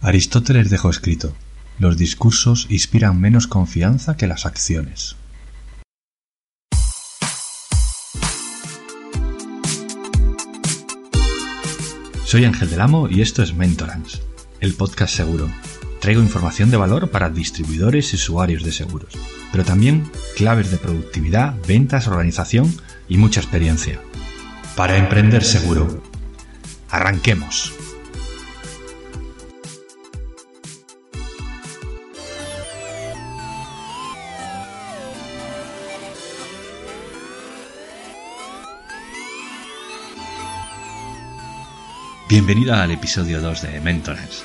[0.00, 1.34] Aristóteles dejó escrito,
[1.80, 5.16] los discursos inspiran menos confianza que las acciones.
[12.24, 14.22] Soy Ángel del Amo y esto es Mentorance,
[14.60, 15.50] el podcast seguro.
[16.00, 19.14] Traigo información de valor para distribuidores y usuarios de seguros,
[19.50, 22.72] pero también claves de productividad, ventas, organización
[23.08, 23.98] y mucha experiencia.
[24.76, 26.04] Para emprender seguro.
[26.88, 27.72] Arranquemos.
[42.28, 44.44] Bienvenida al episodio 2 de Mentors,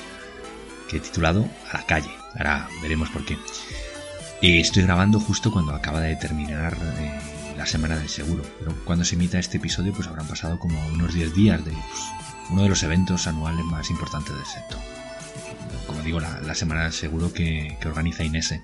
[0.88, 2.08] que he titulado A la calle.
[2.34, 3.36] Ahora veremos por qué.
[4.40, 7.20] estoy grabando justo cuando acaba de terminar eh,
[7.58, 11.12] la semana del seguro, pero cuando se emita este episodio pues habrán pasado como unos
[11.12, 12.02] 10 días de pues,
[12.48, 14.78] uno de los eventos anuales más importantes del sector.
[15.86, 18.62] Como digo, la, semana del seguro que, que organiza Inese.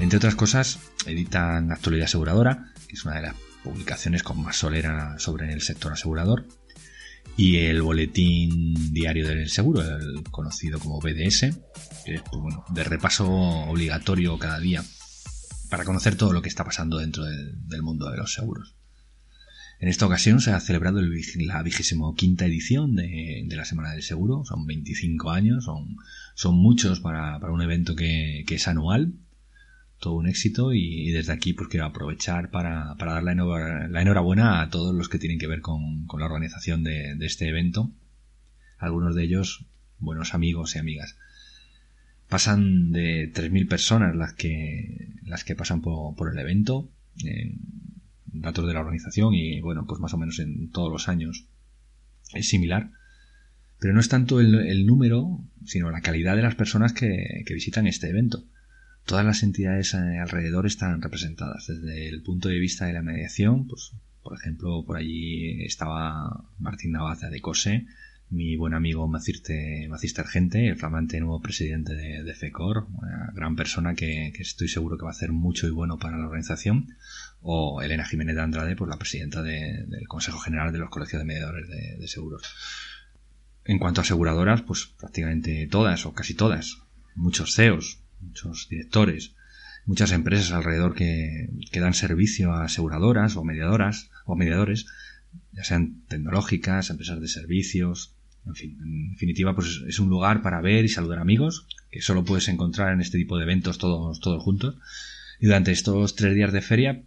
[0.00, 5.18] Entre otras cosas, editan Actualidad Aseguradora, que es una de las publicaciones con más solera
[5.18, 6.46] sobre el sector asegurador,
[7.36, 11.56] y el boletín diario del seguro, el conocido como BDS,
[12.04, 14.84] que es pues, bueno, de repaso obligatorio cada día
[15.70, 18.74] para conocer todo lo que está pasando dentro del, mundo de los seguros.
[19.78, 24.44] En esta ocasión se ha celebrado la vigésimo quinta edición de, la Semana del Seguro,
[24.44, 25.96] son 25 años, son,
[26.34, 29.14] son muchos para, un evento que, que es anual
[30.00, 34.94] todo un éxito y, desde aquí pues quiero aprovechar para, dar la, enhorabuena a todos
[34.94, 37.92] los que tienen que ver con, la organización de, este evento.
[38.78, 39.66] Algunos de ellos
[39.98, 41.16] buenos amigos y amigas.
[42.28, 46.88] Pasan de 3.000 personas las que, las que pasan por, el evento,
[48.26, 51.44] datos de la organización y bueno, pues más o menos en todos los años
[52.32, 52.90] es similar.
[53.78, 58.08] Pero no es tanto el, número, sino la calidad de las personas que visitan este
[58.08, 58.44] evento
[59.10, 61.66] todas las entidades alrededor están representadas.
[61.66, 63.90] Desde el punto de vista de la mediación, pues,
[64.22, 67.86] por ejemplo, por allí estaba Martín Navaza de COSE,
[68.28, 73.96] mi buen amigo Maciste, Maciste Argente, el flamante nuevo presidente de, FECOR, una gran persona
[73.96, 76.94] que, estoy seguro que va a hacer mucho y bueno para la organización,
[77.42, 81.26] o Elena Jiménez de Andrade, pues la presidenta del Consejo General de los Colegios de
[81.26, 82.54] Mediadores de, de Seguros.
[83.64, 86.78] En cuanto a aseguradoras, pues prácticamente todas o casi todas,
[87.16, 89.34] muchos CEOs, muchos directores,
[89.86, 94.86] muchas empresas alrededor que, dan servicio a aseguradoras o mediadoras o mediadores,
[95.52, 98.14] ya sean tecnológicas, empresas de servicios,
[98.46, 102.24] en fin, en definitiva, pues es un lugar para ver y saludar amigos, que solo
[102.24, 104.76] puedes encontrar en este tipo de eventos todos, todos juntos.
[105.40, 107.02] Y durante estos tres días de feria,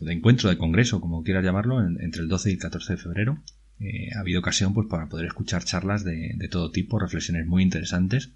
[0.00, 3.42] de encuentro, de congreso, como quieras llamarlo, entre el 12 y el 14 de febrero,
[3.80, 8.30] eh, ha habido ocasión pues para poder escuchar charlas de todo tipo, reflexiones muy interesantes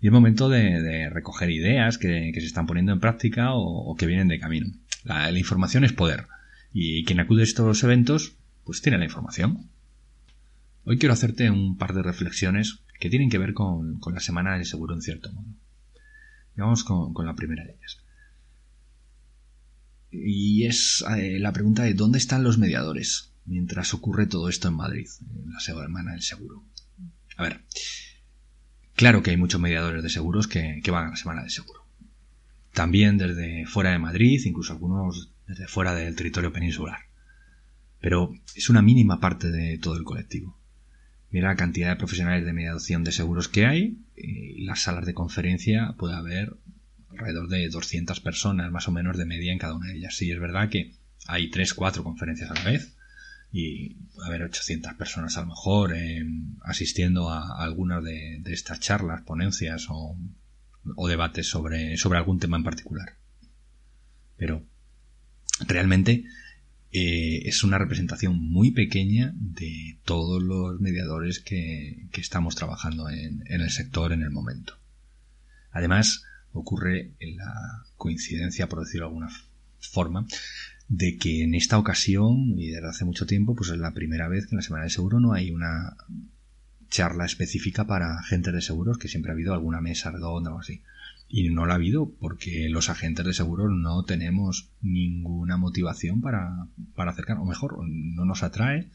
[0.00, 4.28] y es momento de, recoger ideas que, se están poniendo en práctica o, que vienen
[4.28, 4.66] de camino.
[5.04, 6.26] La, información es poder.
[6.72, 9.68] Y quien acude a estos eventos, pues tiene la información.
[10.84, 14.64] Hoy quiero hacerte un par de reflexiones que tienen que ver con, la semana del
[14.64, 15.46] seguro en cierto modo.
[16.56, 17.98] vamos con, la primera de ellas.
[20.10, 24.74] Y es eh, la pregunta de dónde están los mediadores mientras ocurre todo esto en
[24.74, 25.08] Madrid,
[25.44, 26.64] en la semana del seguro.
[27.36, 27.60] A ver,
[29.00, 31.86] Claro que hay muchos mediadores de seguros que, van a la semana de seguro.
[32.74, 36.98] También desde fuera de Madrid, incluso algunos desde fuera del territorio peninsular.
[37.98, 40.54] Pero es una mínima parte de todo el colectivo.
[41.30, 45.14] Mira la cantidad de profesionales de mediación de seguros que hay y las salas de
[45.14, 46.58] conferencia puede haber
[47.08, 50.14] alrededor de 200 personas más o menos de media en cada una de ellas.
[50.14, 50.92] Sí, es verdad que
[51.26, 52.98] hay 3, 4 conferencias a la vez,
[53.52, 56.24] y puede haber 800 personas a lo mejor eh,
[56.62, 60.16] asistiendo a, algunas de, estas charlas, ponencias o,
[61.08, 63.16] debates sobre, sobre algún tema en particular.
[64.36, 64.64] Pero
[65.66, 66.24] realmente
[66.92, 73.60] eh, es una representación muy pequeña de todos los mediadores que, estamos trabajando en, en,
[73.60, 74.78] el sector en el momento.
[75.72, 79.30] Además, ocurre en la coincidencia, por decirlo de alguna
[79.80, 80.26] forma,
[80.90, 84.46] de que en esta ocasión y desde hace mucho tiempo, pues es la primera vez
[84.46, 85.96] que en la Semana de Seguro no hay una
[86.88, 90.82] charla específica para agentes de seguros, que siempre ha habido alguna mesa redonda o así.
[91.28, 96.66] Y no la ha habido porque los agentes de seguros no tenemos ninguna motivación para,
[96.96, 98.90] para acercarnos, o mejor, no nos atrae,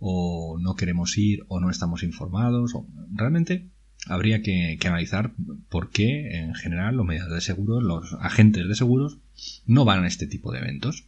[0.00, 3.70] o no queremos ir, o no estamos informados, o realmente
[4.08, 5.32] habría que, analizar
[5.68, 9.18] por qué en general los mediadores de seguros, los agentes de seguros,
[9.64, 11.06] no van a este tipo de eventos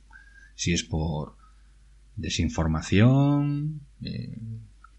[0.59, 1.37] si es por
[2.17, 4.37] desinformación, eh,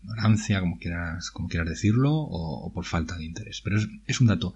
[0.03, 3.59] ignorancia, como quieras, como quieras decirlo, o, por falta de interés.
[3.61, 3.77] Pero
[4.07, 4.55] es, un dato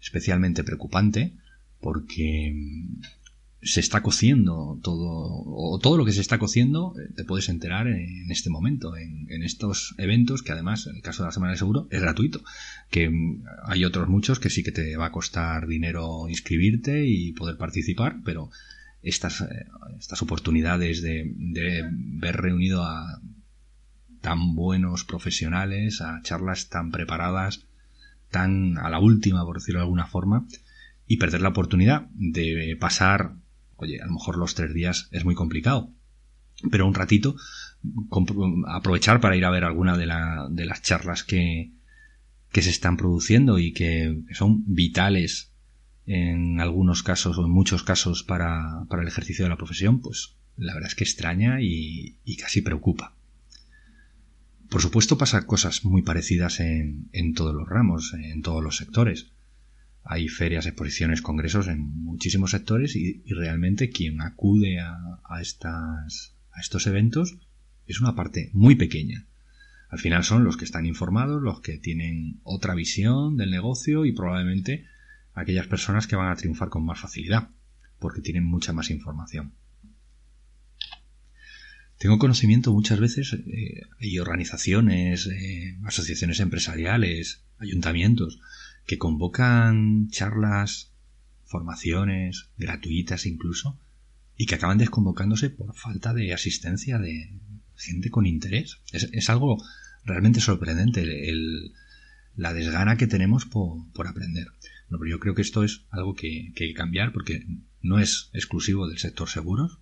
[0.00, 1.32] especialmente preocupante
[1.80, 3.02] porque mm,
[3.62, 7.86] se está cociendo todo, o todo lo que se está cociendo, eh, te puedes enterar
[7.86, 11.58] en este momento, en, estos eventos, que además, en el caso de la Semana de
[11.58, 12.42] Seguro, es gratuito.
[12.90, 17.30] Que mm, hay otros muchos que sí que te va a costar dinero inscribirte y
[17.30, 18.50] poder participar, pero
[19.02, 19.66] estas, eh,
[19.98, 23.20] estas oportunidades de, de ver reunido a
[24.20, 27.66] tan buenos profesionales, a charlas tan preparadas,
[28.30, 30.46] tan a la última, por decirlo de alguna forma,
[31.06, 33.34] y perder la oportunidad de pasar,
[33.76, 35.90] oye, a lo mejor los tres días es muy complicado,
[36.70, 37.34] pero un ratito
[38.68, 40.06] aprovechar para ir a ver alguna de,
[40.50, 41.72] de las charlas que,
[42.52, 45.51] que se están produciendo y que son vitales
[46.06, 50.36] en algunos casos o en muchos casos para, para el ejercicio de la profesión, pues
[50.56, 53.14] la verdad es que extraña y, y casi preocupa.
[54.68, 59.32] Por supuesto pasa cosas muy parecidas en, en, todos los ramos, en todos los sectores.
[60.04, 66.34] Hay ferias, exposiciones, congresos en muchísimos sectores y, y realmente quien acude a, a, estas,
[66.52, 67.36] a estos eventos
[67.86, 69.26] es una parte muy pequeña.
[69.90, 74.12] Al final son los que están informados, los que tienen otra visión del negocio y
[74.12, 74.86] probablemente
[75.34, 77.50] aquellas personas que van a triunfar con más facilidad,
[77.98, 79.52] porque tienen mucha más información.
[81.98, 88.40] Tengo conocimiento muchas veces, eh, hay organizaciones, eh, asociaciones empresariales, ayuntamientos,
[88.86, 90.90] que convocan charlas,
[91.44, 93.78] formaciones, gratuitas incluso,
[94.36, 97.38] y que acaban desconvocándose por falta de asistencia de
[97.76, 98.80] gente con interés.
[98.90, 99.62] Es, algo
[100.04, 101.06] realmente sorprendente
[102.34, 104.48] la desgana que tenemos por aprender
[104.98, 107.46] pero yo creo que esto es algo que, hay que cambiar porque
[107.80, 109.78] no es exclusivo del sector seguros.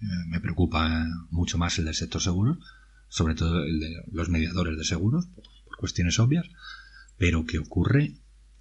[0.00, 2.58] Eh, me preocupa mucho más el del sector seguros,
[3.08, 5.44] sobre todo el de los mediadores de seguros, por,
[5.78, 6.46] cuestiones obvias,
[7.18, 8.14] pero que ocurre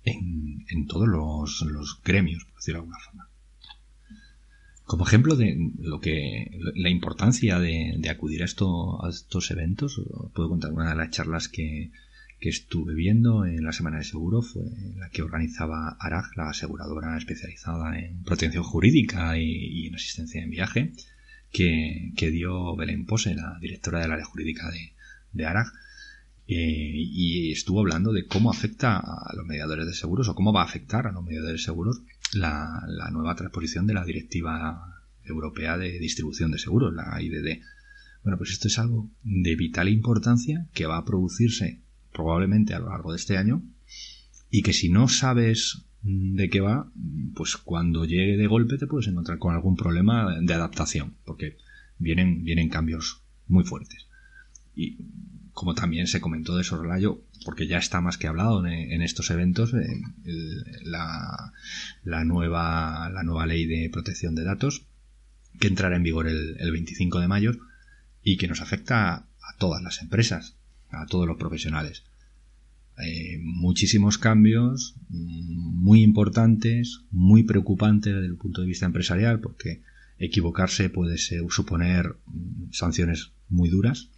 [0.03, 3.29] en, todos los, gremios, por decirlo de alguna forma.
[4.83, 10.01] Como ejemplo de lo que la importancia de, acudir a, a estos eventos,
[10.33, 11.91] puedo contar una de las charlas que,
[12.45, 14.65] que estuve viendo en la Semana de Seguro fue
[14.97, 20.93] la que organizaba ARAG, la aseguradora especializada en protección jurídica y, en asistencia en viaje,
[21.51, 24.93] que, dio Belén Pose, la directora del área jurídica de,
[25.33, 25.73] de ARAG,
[26.47, 30.61] eh, y estuvo hablando de cómo afecta a los mediadores de seguros o cómo va
[30.61, 35.79] a afectar a los mediadores de seguros la, la nueva transposición de la Directiva Europea
[35.79, 37.63] de Distribución de Seguros, la IDD.
[38.21, 41.84] Bueno, pues esto es algo de vital importancia que va a producirse
[42.15, 43.61] probablemente a lo largo de este año,
[44.49, 46.91] y que si no sabes de qué va,
[47.35, 51.57] pues cuando llegue de golpe te puedes encontrar con algún problema de adaptación, porque
[51.97, 54.07] vienen, vienen cambios muy fuertes.
[54.75, 54.97] Y
[55.51, 59.73] como también se comentó de Sorlayo, porque ya está más que hablado en, estos eventos,
[59.73, 60.01] eh,
[60.83, 61.53] la,
[62.03, 64.85] la, nueva, la nueva ley de protección de datos,
[65.59, 67.51] que entrará en vigor el, el 25 de mayo
[68.21, 70.57] y que nos afecta a todas las empresas
[70.95, 72.03] a todos los profesionales.
[72.97, 79.81] Eh, muchísimos cambios muy importantes, muy preocupantes desde el punto de vista empresarial, porque
[80.17, 84.09] equivocarse puede suponer mm, sanciones muy duras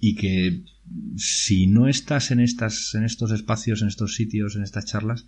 [0.00, 0.64] y que
[1.16, 5.26] si no estás en estas en estos espacios, en estos sitios, en estas charlas,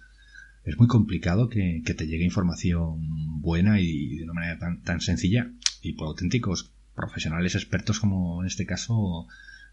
[0.65, 5.93] es muy complicado que, te llegue información buena y de una manera tan sencilla y
[5.93, 9.27] por auténticos profesionales expertos como en este caso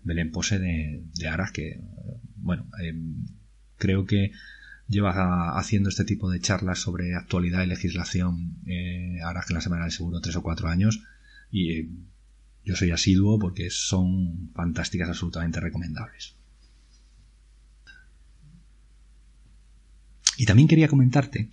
[0.03, 1.81] Belén Pose de, de Aras, que,
[2.38, 2.93] bueno, eh,
[3.77, 4.31] creo que
[4.88, 9.62] lleva haciendo este tipo de charlas sobre actualidad y legislación eh, Aras que en la
[9.62, 11.01] Semana del Seguro tres o cuatro años
[11.50, 11.89] y eh,
[12.63, 16.36] yo soy asiduo porque son fantásticas, absolutamente recomendables.
[20.38, 21.50] Y también quería comentarte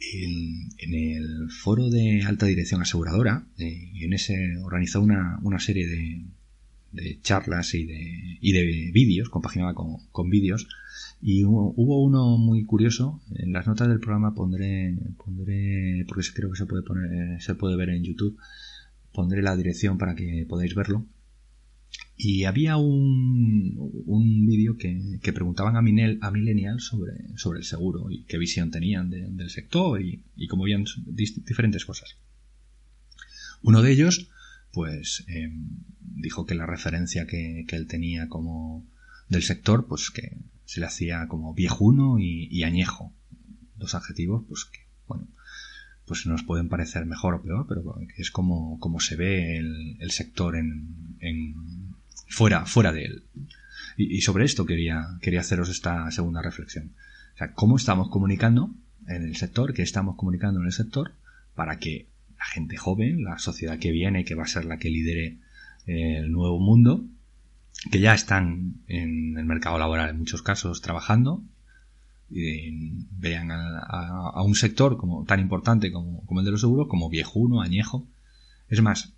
[0.00, 6.24] en, el foro de alta dirección aseguradora, eh, en ese organizó una, una serie de,
[6.92, 10.68] de charlas y de, y de vídeos, compaginaba con, con vídeos.
[11.20, 16.56] Y hubo, uno muy curioso, en las notas del programa pondré, pondré, porque creo que
[16.56, 18.38] se puede poner, se puede ver en YouTube,
[19.12, 21.06] pondré la dirección para que podáis verlo.
[22.16, 23.76] Y había un,
[24.06, 28.38] un vídeo que, que, preguntaban a, Minel, a Millennial sobre, sobre el seguro y qué
[28.38, 32.16] visión tenían del sector y, y cómo veían diferentes cosas.
[33.62, 34.30] Uno de ellos
[34.78, 38.86] pues em, dijo que la referencia que, él tenía como
[39.28, 43.12] del sector, pues que se le hacía como viejuno y, añejo.
[43.74, 45.26] Dos adjetivos, pues que, bueno,
[46.06, 50.54] pues nos pueden parecer mejor o peor, pero es como, como se ve el, sector
[50.54, 51.96] en,
[52.28, 53.24] fuera, fuera de él.
[53.96, 56.92] Y, sobre esto quería, quería haceros esta segunda reflexión.
[57.34, 58.72] O sea, ¿cómo estamos comunicando
[59.08, 59.74] en el sector?
[59.74, 61.14] ¿Qué estamos comunicando en el sector?
[61.56, 62.06] Para que
[62.38, 65.38] la gente joven, la sociedad que viene, que va a ser la que lidere
[65.86, 67.04] eh, el nuevo mundo,
[67.90, 71.42] que ya están en el mercado laboral en muchos casos trabajando,
[72.30, 77.62] vean a, un sector como tan importante como, como el de los seguros como viejuno,
[77.62, 78.06] añejo.
[78.68, 79.14] Es más,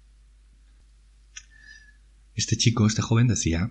[2.34, 3.70] este chico, este joven decía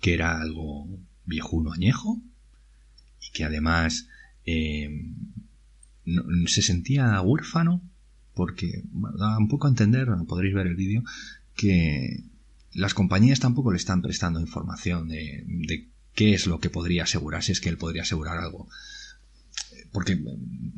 [0.00, 0.86] que era algo
[1.24, 2.20] viejuno añejo
[3.20, 4.08] y que además
[4.46, 4.88] eh,
[6.46, 7.82] se sentía huérfano
[8.38, 11.02] porque da un poco a entender, podréis ver el vídeo,
[11.56, 12.22] que
[12.72, 17.50] las compañías tampoco le están prestando información de, qué es lo que podría asegurar, si
[17.50, 18.68] es que él podría asegurar algo.
[19.90, 20.22] Porque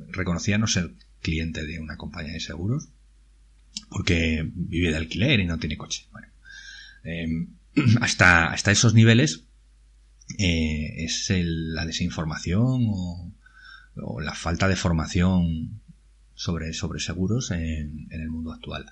[0.08, 2.88] reconocía no ser cliente de una compañía de seguros,
[3.90, 6.06] porque vive de alquiler y no tiene coche.
[6.12, 6.28] Bueno,
[7.04, 7.46] eh,
[8.00, 9.44] hasta, esos niveles
[10.38, 13.34] eh, es la desinformación o,
[14.20, 15.80] la falta de formación
[16.34, 18.86] sobre, sobre seguros en, el mundo actual.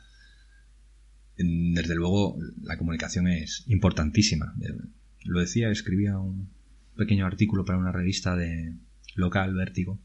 [1.36, 4.54] Desde luego, la comunicación es importantísima.
[5.24, 6.50] Lo decía, escribía un
[6.96, 8.74] pequeño artículo para una revista de
[9.14, 10.00] local, Vértigo,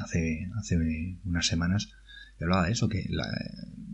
[0.00, 1.88] hace, hace unas semanas,
[2.38, 3.08] y hablaba de eso, que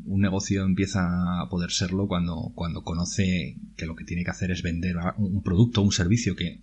[0.05, 4.50] un negocio empieza a poder serlo cuando, cuando conoce que lo que tiene que hacer
[4.50, 6.62] es vender un producto o un servicio que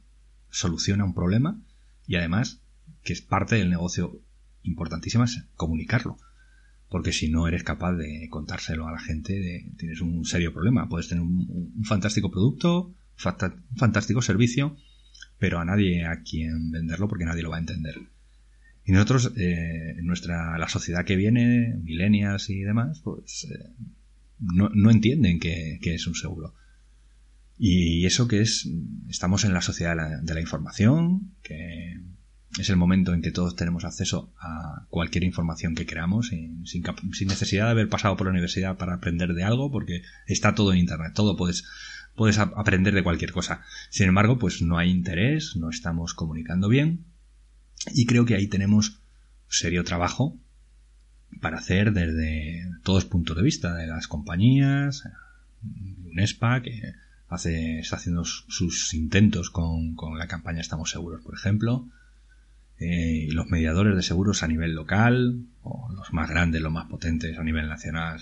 [0.49, 1.61] soluciona un problema
[2.07, 2.61] y además
[3.09, 4.21] que es parte del negocio
[4.61, 6.19] importantísima es comunicarlo.
[6.89, 10.87] Porque si no eres capaz de contárselo a la gente, tienes un serio problema.
[10.87, 12.93] Puedes tener un, fantástico producto,
[13.25, 14.77] un fantástico servicio,
[15.39, 17.95] pero a nadie a quien venderlo porque nadie lo va a entender.
[18.85, 23.71] Y nosotros, eh, nuestra, la sociedad que viene, milenias y demás, pues eh,
[24.39, 26.53] no, no, entienden qué, es un seguro.
[27.57, 28.69] Y eso que es,
[29.09, 31.99] estamos en la sociedad de la, información, que
[32.57, 36.83] es el momento en que todos tenemos acceso a cualquier información que queramos, sin, sin,
[37.27, 40.79] necesidad de haber pasado por la universidad para aprender de algo, porque está todo en
[40.79, 41.65] Internet, todo puedes,
[42.15, 43.61] puedes aprender de cualquier cosa.
[43.89, 47.05] Sin embargo, pues no hay interés, no estamos comunicando bien,
[47.93, 48.99] y creo que ahí tenemos
[49.47, 50.37] serio trabajo
[51.41, 55.03] para hacer desde todos puntos de vista, de las compañías,
[56.05, 56.93] UNESPA, que
[57.27, 61.87] hace, está haciendo sus intentos con, la campaña Estamos Seguros, por ejemplo,
[62.79, 67.37] eh, los mediadores de seguros a nivel local, o los más grandes, los más potentes
[67.37, 68.19] a nivel nacional,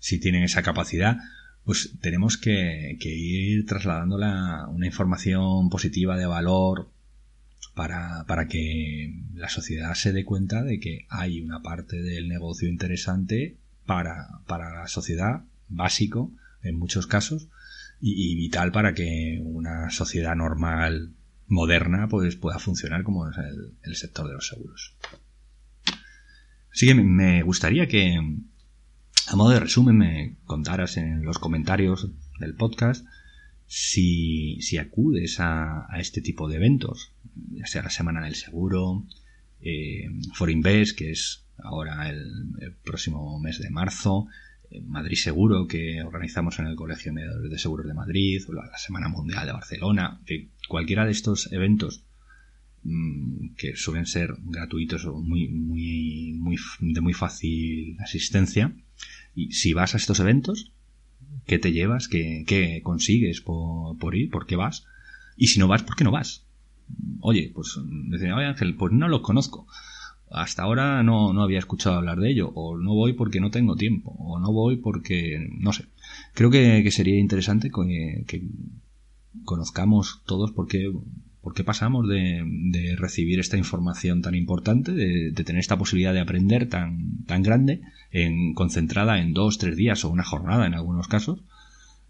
[0.00, 1.18] si, tienen esa capacidad,
[1.64, 6.88] pues tenemos que, que ir trasladando una información positiva de valor
[7.76, 12.68] para, para que la sociedad se dé cuenta de que hay una parte del negocio
[12.68, 16.32] interesante para, para la sociedad, básico
[16.62, 17.48] en muchos casos,
[18.00, 21.12] y, vital para que una sociedad normal,
[21.48, 23.36] moderna, pues pueda funcionar como es
[23.82, 24.94] el, sector de los seguros.
[26.72, 28.18] Así que me gustaría que,
[29.28, 33.06] a modo de resumen, me contaras en los comentarios del podcast
[33.66, 37.12] si, si acudes a, este tipo de eventos,
[37.52, 39.04] ya sea la Semana del Seguro,
[39.60, 44.28] eh, Forinvest, que es ahora el, próximo mes de marzo,
[44.84, 49.08] Madrid Seguro, que organizamos en el Colegio de de Seguros de Madrid, o la, Semana
[49.08, 50.20] Mundial de Barcelona,
[50.68, 52.04] cualquiera de estos eventos
[52.82, 58.72] mm, que suelen ser gratuitos o muy, muy, muy, de muy fácil asistencia,
[59.34, 60.72] y si vas a estos eventos,
[61.46, 62.08] ¿Qué te llevas?
[62.08, 64.30] ¿Qué, consigues por, ir?
[64.30, 64.84] ¿Por qué vas?
[65.36, 66.44] Y si no vas, ¿por qué no vas?
[67.20, 69.66] Oye, pues decía, oye Ángel, pues no los conozco.
[70.30, 72.50] Hasta ahora no, no había escuchado hablar de ello.
[72.54, 74.14] O no voy porque no tengo tiempo.
[74.18, 75.48] O no voy porque...
[75.58, 75.86] no sé.
[76.34, 78.48] Creo que, sería interesante que, que
[79.44, 80.92] conozcamos todos por qué,
[81.46, 86.68] ¿Por qué pasamos de, recibir esta información tan importante, de, tener esta posibilidad de aprender
[86.68, 91.44] tan, tan grande, en, concentrada en dos, tres días o una jornada en algunos casos?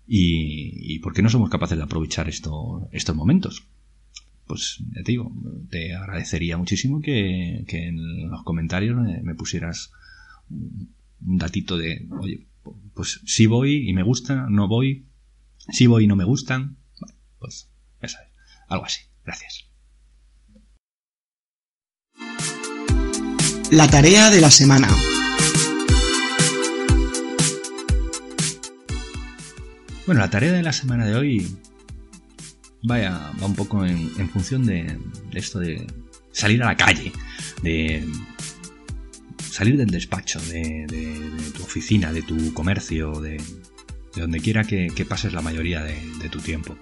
[0.06, 3.66] ¿Y, por qué no somos capaces de aprovechar esto, estos momentos?
[4.46, 5.32] Pues te digo,
[5.70, 9.92] te agradecería muchísimo que, en los comentarios me, pusieras
[10.48, 12.46] un, datito de, oye,
[12.94, 15.06] pues si voy y me gusta, no voy,
[15.70, 16.76] si voy y no me gustan,
[17.38, 17.68] pues
[18.00, 18.28] ya sabes,
[18.68, 19.02] algo así.
[19.24, 19.64] Gracias.
[23.72, 24.88] La tarea de la semana.
[30.06, 31.56] Bueno, la tarea de la semana de hoy
[32.86, 34.98] vaya, va un poco en, función de,
[35.32, 35.86] esto de
[36.30, 37.12] salir a la calle,
[37.62, 38.04] de
[39.38, 40.86] salir del despacho, de,
[41.54, 43.40] tu oficina, de tu comercio, de,
[44.14, 46.76] de donde quiera que, pases la mayoría de, de, tu tiempo.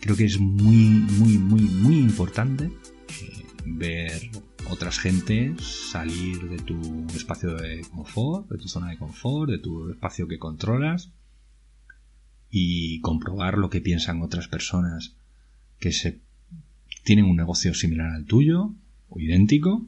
[0.00, 4.30] Creo que es muy, muy, muy, muy importante eh, ver
[4.70, 5.60] otras gentes,
[5.90, 10.38] salir de tu espacio de confort, de tu zona de confort, de tu espacio que
[10.38, 11.12] controlas
[12.58, 15.14] y comprobar lo que piensan otras personas
[15.78, 16.20] que se
[17.04, 18.74] tienen un negocio similar al tuyo
[19.10, 19.86] o idéntico,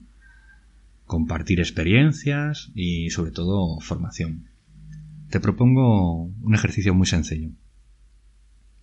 [1.06, 4.50] compartir experiencias y sobre todo formación.
[5.30, 7.52] Te propongo un ejercicio muy sencillo.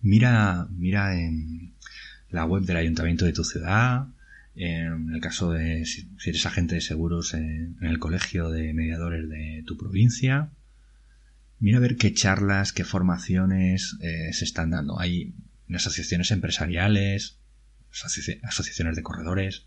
[0.00, 1.74] Mira, mira en
[2.30, 4.08] la web del ayuntamiento de tu ciudad,
[4.56, 9.62] en el caso de si eres agente de seguros en, el colegio de mediadores de
[9.64, 10.50] tu provincia,
[11.58, 15.00] mira a ver qué charlas, qué formaciones eh, se están dando.
[15.00, 15.34] Hay
[15.74, 17.38] asociaciones empresariales,
[18.42, 19.66] asociaciones de corredores.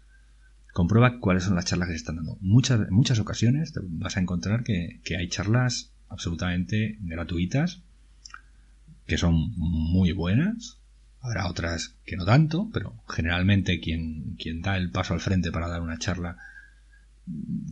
[0.74, 2.38] Comprueba cuáles son las charlas que se están dando.
[2.42, 7.82] Muchas, muchas ocasiones vas a encontrar que, que hay charlas absolutamente gratuitas
[9.06, 10.80] que son muy buenas
[11.22, 15.68] Habrá otras que no tanto, pero generalmente quien, quien da el paso al frente para
[15.68, 16.38] dar una charla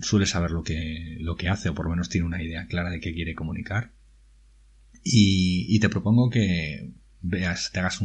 [0.01, 2.89] suele saber lo que, lo que hace o por lo menos tiene una idea clara
[2.89, 3.91] de qué quiere comunicar.
[5.09, 8.01] Y, te propongo que veas, te hagas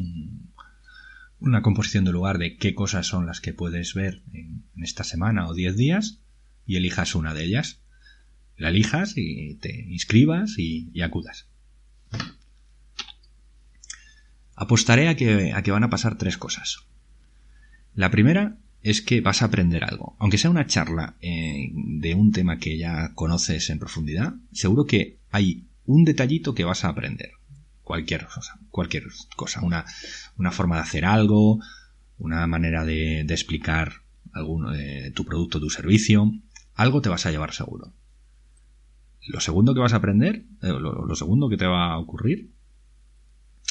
[1.40, 5.48] una composición de lugar de qué cosas son las que puedes ver en, esta semana
[5.48, 6.20] o 10 días
[6.66, 7.80] y elijas una de ellas.
[8.56, 11.48] La elijas y te inscribas y acudas.
[14.54, 16.86] Apostaré a que, a que van a pasar tres cosas.
[17.94, 20.16] La primera es que vas a aprender algo.
[20.18, 25.18] Aunque sea una charla eh, de un tema que ya conoces en profundidad, seguro que
[25.30, 27.32] hay un detallito que vas a aprender.
[27.82, 29.04] Cualquier cosa, cualquier
[29.36, 29.60] cosa.
[29.62, 29.84] Una,
[30.36, 31.60] una forma de hacer algo,
[32.18, 34.02] una manera de, explicar
[35.14, 36.32] tu producto tu servicio.
[36.74, 37.92] Algo te vas a llevar seguro.
[39.28, 42.50] Lo segundo que vas a aprender, eh, lo segundo que te va a ocurrir,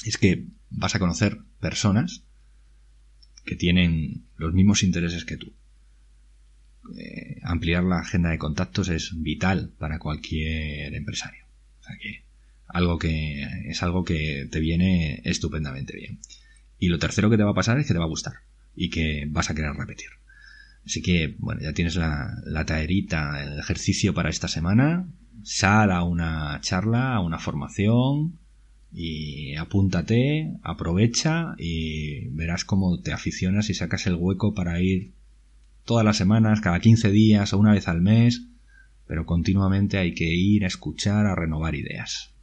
[0.05, 2.23] es que vas a conocer personas
[3.45, 5.53] que tienen los mismos intereses que tú.
[6.97, 11.40] Eh, ampliar la agenda de contactos es vital para cualquier empresario.
[11.81, 12.23] Sea que
[12.67, 16.19] algo que es algo que te viene estupendamente bien.
[16.79, 18.33] Y lo tercero que te va a pasar es que te va a gustar
[18.75, 20.09] y que vas a querer repetir.
[20.85, 25.07] Así que, bueno, ya tienes la, la taerita, el ejercicio para esta semana.
[25.43, 28.39] Sal a una charla, a una formación,
[28.91, 35.13] y apúntate, aprovecha y verás cómo te aficionas y sacas el hueco para ir
[35.85, 38.47] todas las semanas, cada 15 días o una vez al mes,
[39.11, 42.33] pero continuamente hay que ir a escuchar, a renovar ideas.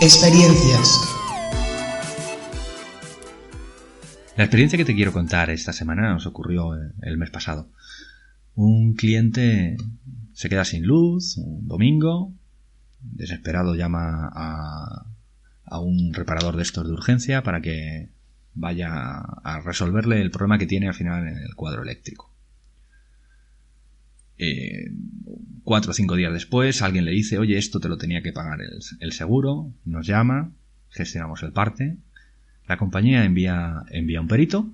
[0.00, 1.00] Experiencias.
[4.36, 7.70] La experiencia que te quiero contar esta semana nos ocurrió el mes pasado
[8.56, 9.76] un cliente
[10.32, 12.34] se queda sin luz un domingo,
[12.98, 15.06] desesperado llama a,
[15.64, 18.17] a un reparador de estos de urgencia para que
[18.58, 22.32] vaya a resolverle el problema que tiene al final en el cuadro eléctrico.
[24.36, 24.90] Eh,
[25.64, 28.60] cuatro o cinco días después alguien le dice, oye, esto te lo tenía que pagar
[28.60, 30.52] el, el, seguro, nos llama,
[30.90, 31.96] gestionamos el parte,
[32.66, 34.70] la compañía envía, envía un perito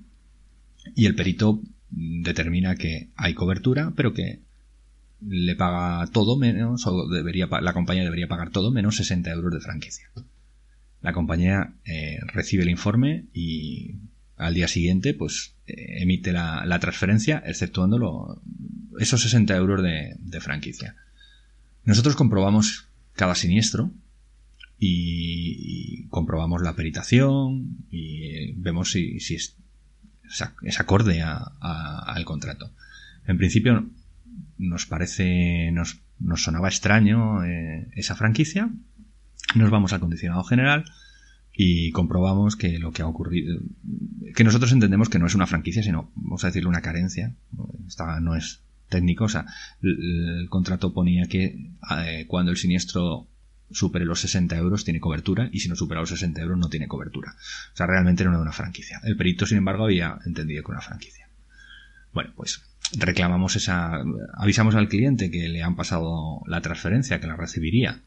[0.95, 4.41] y el perito determina que hay cobertura, pero que
[5.21, 9.61] le paga todo menos, o debería, la compañía debería pagar todo menos 60 euros de
[9.61, 10.09] franquicia.
[11.05, 13.93] La compañía eh, recibe el informe y
[14.37, 18.41] al día siguiente, pues eh, emite la, transferencia, exceptuando
[18.99, 20.95] esos 60 euros de, franquicia.
[21.83, 23.91] Nosotros comprobamos cada siniestro
[24.79, 29.55] y, comprobamos la peritación y vemos si, es,
[30.79, 32.71] acorde al contrato.
[33.27, 33.87] En principio
[34.57, 38.71] nos parece, nos, nos sonaba extraño eh, esa franquicia.
[39.53, 40.85] Nos vamos al condicionado general
[41.53, 43.59] y comprobamos que lo que ha ocurrido,
[44.35, 47.33] que nosotros entendemos que no es una franquicia, sino, vamos a decirle, una carencia.
[47.87, 49.45] Esta no es técnico, o sea,
[49.81, 53.27] el, contrato ponía que eh, cuando el siniestro
[53.71, 56.87] supere los 60 euros tiene cobertura y si no supera los 60 euros no tiene
[56.87, 57.35] cobertura.
[57.73, 58.99] O sea, realmente no era una franquicia.
[59.03, 61.27] El perito, sin embargo, había entendido que era una franquicia.
[62.13, 62.61] Bueno, pues
[62.97, 64.03] reclamamos esa...
[64.35, 68.01] avisamos al cliente que le han pasado la transferencia, que la recibiría,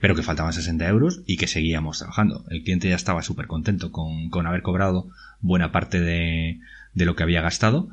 [0.00, 2.44] pero que faltaban 60 euros y que seguíamos trabajando.
[2.50, 5.08] El cliente ya estaba súper contento con, con, haber cobrado
[5.40, 6.60] buena parte de,
[6.94, 7.88] de, lo que había gastado,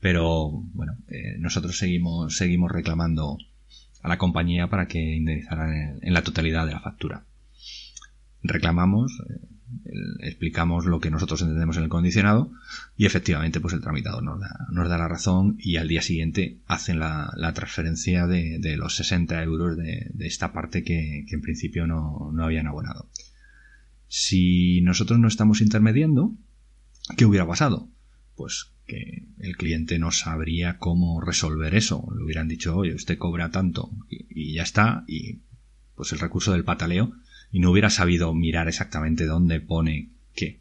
[0.00, 3.38] pero bueno, eh, nosotros seguimos, seguimos reclamando
[4.02, 7.24] a la compañía para que indemnizaran en, la totalidad de la factura.
[8.42, 9.46] Reclamamos, eh,
[10.20, 12.52] explicamos lo que nosotros entendemos en el condicionado
[12.96, 17.52] y efectivamente pues el tramitador nos da, la razón y al día siguiente hacen la,
[17.54, 23.08] transferencia de, los 60 euros de, esta parte que, en principio no, no, habían abonado.
[24.08, 26.34] Si nosotros no estamos intermediando,
[27.16, 27.88] ¿qué hubiera pasado?
[28.36, 32.06] Pues que el cliente no sabría cómo resolver eso.
[32.16, 35.40] Le hubieran dicho, oye, usted cobra tanto y, y ya está, y
[35.94, 37.12] pues el recurso del pataleo
[37.52, 40.58] y no hubiera sabido mirar exactamente dónde pone qué.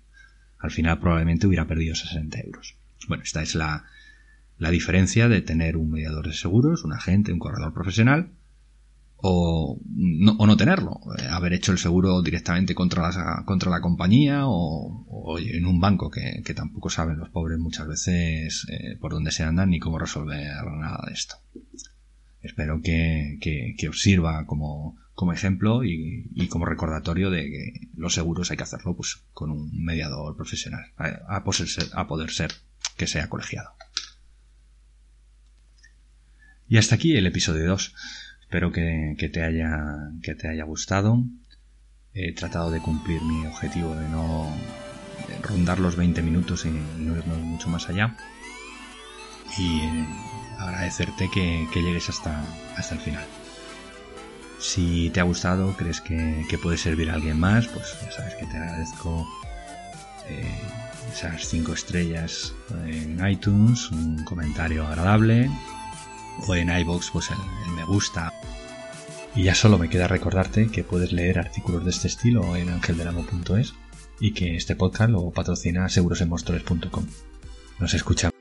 [0.60, 2.76] Al final probablemente hubiera perdido 60 euros.
[3.08, 3.86] Bueno, esta es la,
[4.60, 8.30] la diferencia de tener un mediador de seguros, un agente, un corredor profesional,
[9.16, 11.00] o no, o no tenerlo.
[11.18, 16.12] Eh, haber hecho el seguro directamente contra la, contra la compañía o, en un banco
[16.12, 20.46] que, tampoco saben los pobres muchas veces eh, por dónde se andan ni cómo resolver
[20.78, 21.36] nada de esto.
[22.42, 28.52] Espero que, que os sirva como, como ejemplo y, como recordatorio de que los seguros
[28.52, 32.52] hay que hacerlo pues, con un mediador profesional, a, poder ser
[32.98, 33.72] que sea colegiado.
[36.68, 37.96] Y hasta aquí el episodio 2.
[38.42, 41.24] Espero que, te haya, que te haya gustado.
[42.14, 44.50] He tratado de cumplir mi objetivo de no
[45.44, 48.16] rondar los 20 minutos y no irnos mucho más allá.
[49.58, 50.06] Y eh,
[50.58, 52.42] agradecerte que, llegues hasta,
[52.78, 53.26] hasta el final.
[54.62, 58.46] Si te ha gustado, crees que, puede servir a alguien más, pues ya sabes que
[58.46, 59.28] te agradezco
[60.30, 60.62] eh,
[61.12, 62.54] esas cinco estrellas
[62.86, 65.50] en iTunes, un comentario agradable
[66.48, 68.32] o en iBox pues el, me gusta.
[69.36, 73.74] Y ya solo me queda recordarte que puedes leer artículos de este estilo en angeldelamo.es
[74.20, 77.06] y que este podcast lo patrocina segurosenmostores.com.
[77.80, 78.41] Nos escuchamos.